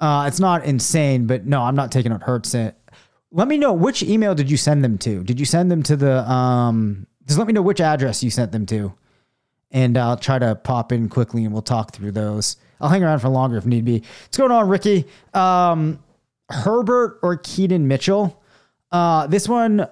[0.00, 2.54] Uh, it's not insane, but no, I'm not taking out Hurts.
[3.32, 5.24] Let me know which email did you send them to?
[5.24, 8.52] Did you send them to the um just let me know which address you sent
[8.52, 8.92] them to.
[9.70, 12.56] And I'll try to pop in quickly and we'll talk through those.
[12.80, 14.00] I'll hang around for longer if need be.
[14.00, 15.06] What's going on, Ricky?
[15.32, 16.02] Um,
[16.50, 18.42] Herbert or Keaton Mitchell?
[18.90, 19.86] Uh, this one,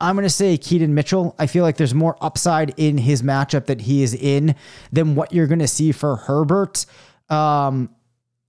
[0.00, 1.36] I'm going to say Keaton Mitchell.
[1.38, 4.56] I feel like there's more upside in his matchup that he is in
[4.90, 6.86] than what you're going to see for Herbert.
[7.28, 7.94] Um,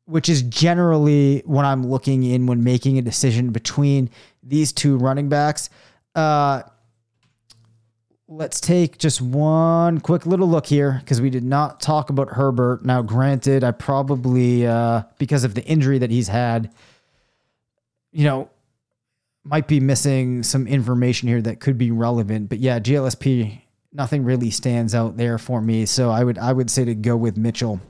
[0.05, 4.09] which is generally what I'm looking in when making a decision between
[4.43, 5.69] these two running backs.
[6.15, 6.63] Uh,
[8.27, 12.83] let's take just one quick little look here because we did not talk about Herbert.
[12.85, 16.73] Now, granted, I probably, uh, because of the injury that he's had,
[18.11, 18.49] you know,
[19.43, 22.49] might be missing some information here that could be relevant.
[22.49, 25.85] But yeah, GLSP, nothing really stands out there for me.
[25.85, 27.81] So I would I would say to go with Mitchell.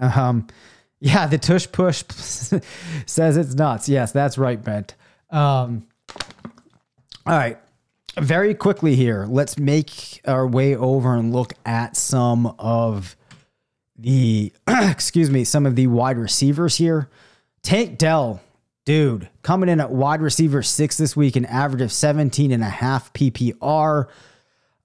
[0.00, 0.46] Um,
[1.04, 3.90] yeah, the tush push says it's nuts.
[3.90, 4.94] Yes, that's right, Brent.
[5.28, 5.86] Um,
[7.26, 7.58] all right.
[8.18, 13.16] Very quickly here, let's make our way over and look at some of
[13.98, 17.10] the, excuse me, some of the wide receivers here.
[17.62, 18.40] Tank Dell,
[18.86, 22.70] dude, coming in at wide receiver six this week, an average of 17 and a
[22.70, 24.06] half PPR.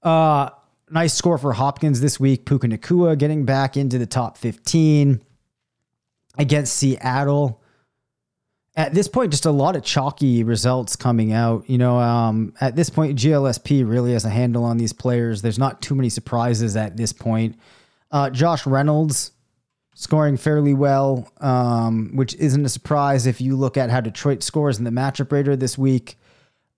[0.02, 0.50] Uh,
[0.90, 2.44] nice score for Hopkins this week.
[2.44, 5.22] Puka Nacua getting back into the top 15
[6.38, 7.60] against Seattle.
[8.76, 11.68] At this point, just a lot of chalky results coming out.
[11.68, 15.42] You know, um, at this point, GLSP really has a handle on these players.
[15.42, 17.58] There's not too many surprises at this point.
[18.10, 19.32] Uh, Josh Reynolds
[19.94, 24.78] scoring fairly well, um, which isn't a surprise if you look at how Detroit scores
[24.78, 26.16] in the matchup radar this week.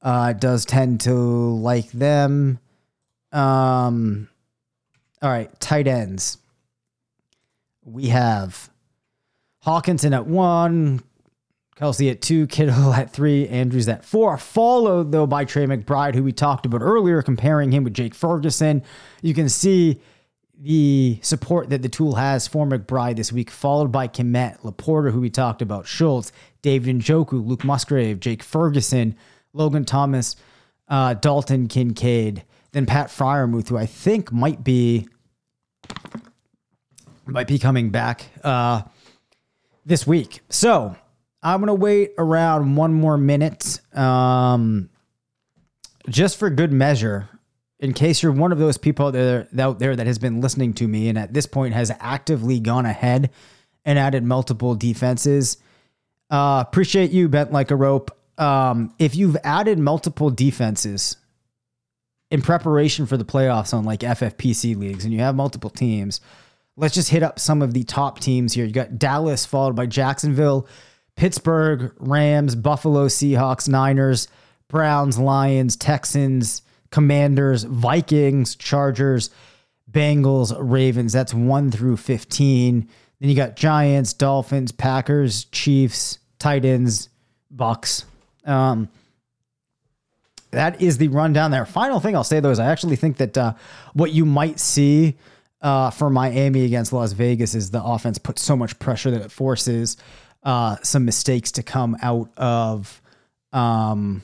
[0.00, 2.58] Uh, does tend to like them.
[3.30, 4.28] Um,
[5.22, 6.38] all right, tight ends.
[7.84, 8.71] We have
[9.64, 11.02] Hockenson at one,
[11.76, 14.36] Kelce at two, Kittle at three, Andrews at four.
[14.36, 18.82] Followed though by Trey McBride, who we talked about earlier, comparing him with Jake Ferguson.
[19.22, 20.00] You can see
[20.58, 25.20] the support that the tool has for McBride this week, followed by Kmet, LaPorta, who
[25.20, 26.30] we talked about, Schultz,
[26.62, 29.16] David Njoku, Luke Musgrave, Jake Ferguson,
[29.52, 30.36] Logan Thomas,
[30.88, 35.08] uh, Dalton Kincaid, then Pat Freiermuth, who I think might be
[37.26, 38.26] might be coming back.
[38.44, 38.82] Uh,
[39.84, 40.40] this week.
[40.48, 40.96] So
[41.42, 44.90] I'm going to wait around one more minute um,
[46.08, 47.28] just for good measure.
[47.80, 50.72] In case you're one of those people out there, out there that has been listening
[50.74, 53.30] to me and at this point has actively gone ahead
[53.84, 55.56] and added multiple defenses,
[56.30, 58.16] uh, appreciate you, bent like a rope.
[58.38, 61.16] Um, if you've added multiple defenses
[62.30, 66.20] in preparation for the playoffs on like FFPC leagues and you have multiple teams,
[66.76, 68.64] let's just hit up some of the top teams here.
[68.64, 70.66] You got Dallas, followed by Jacksonville,
[71.16, 74.28] Pittsburgh, Rams, Buffalo, Seahawks, Niners,
[74.68, 79.30] Browns, Lions, Texans, Commanders, Vikings, Chargers,
[79.90, 81.12] Bengals, Ravens.
[81.12, 82.88] That's 1 through 15.
[83.20, 87.08] Then you got Giants, Dolphins, Packers, Chiefs, Titans,
[87.50, 88.06] Bucks.
[88.44, 88.88] Um,
[90.50, 91.64] that is the rundown there.
[91.64, 93.54] Final thing I'll say though is I actually think that uh,
[93.94, 95.16] what you might see
[95.62, 99.30] uh, for Miami against Las Vegas is the offense puts so much pressure that it
[99.30, 99.96] forces
[100.42, 103.00] uh, some mistakes to come out of.
[103.52, 104.22] Um,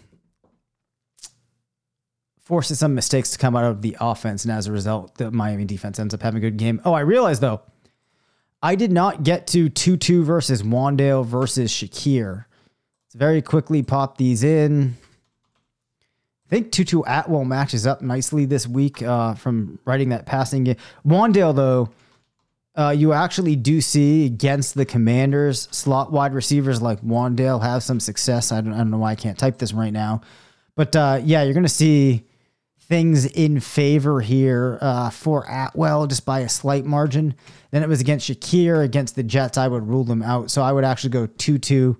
[2.41, 5.67] forces some mistakes to come out of the offense, and as a result, the Miami
[5.67, 6.81] defense ends up having a good game.
[6.83, 7.61] Oh, I realized though,
[8.63, 12.47] I did not get to Tutu versus Wan'Dale versus Shakir.
[13.07, 14.97] Let's very quickly pop these in.
[16.49, 20.77] I think Tutu Atwell matches up nicely this week uh, from writing that passing game.
[21.07, 21.91] Wan'Dale, though,
[22.75, 28.01] uh, you actually do see against the Commanders, slot wide receivers like Wan'Dale have some
[28.01, 28.51] success.
[28.51, 30.23] I don't, I don't know why I can't type this right now.
[30.75, 32.25] But uh, yeah, you're going to see
[32.79, 37.35] things in favor here uh, for Atwell just by a slight margin.
[37.73, 38.83] Then it was against Shakir.
[38.83, 40.51] Against the Jets, I would rule them out.
[40.51, 41.97] So I would actually go Tutu,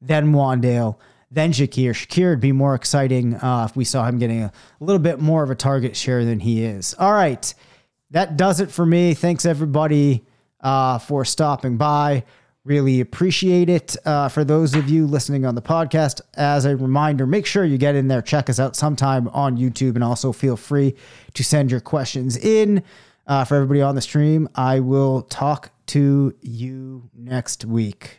[0.00, 0.96] then Wan'Dale,
[1.30, 1.90] then Shakir.
[1.90, 5.42] Shakir would be more exciting uh, if we saw him getting a little bit more
[5.42, 6.94] of a target share than he is.
[6.98, 7.52] All right.
[8.10, 9.14] That does it for me.
[9.14, 10.24] Thanks, everybody,
[10.60, 12.24] uh, for stopping by.
[12.64, 13.96] Really appreciate it.
[14.04, 17.78] Uh, for those of you listening on the podcast, as a reminder, make sure you
[17.78, 20.94] get in there, check us out sometime on YouTube, and also feel free
[21.34, 22.82] to send your questions in.
[23.26, 28.18] Uh, for everybody on the stream, I will talk to you next week.